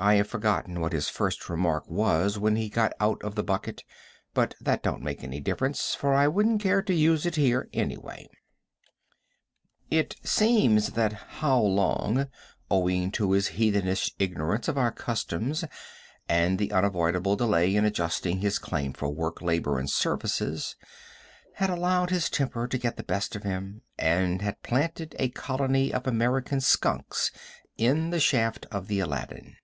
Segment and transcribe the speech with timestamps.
[0.00, 3.82] I have forgotten what his first remark was when he got out of the bucket,
[4.32, 8.28] but that don't make any difference, for I wouldn't care to use it here anyway.
[9.90, 12.28] [Illustration: I HAVE FORGOTTEN HIS FIRST REMARK.] It seems that How Long,
[12.70, 15.64] owing to his heathenish ignorance of our customs
[16.28, 20.76] and the unavoidable delay in adjusting his claim for work, labor and services,
[21.54, 25.30] had allowed his temper to get the better of him, and he had planted a
[25.30, 27.32] colony of American skunks
[27.76, 29.56] in the shaft of the Aladdin.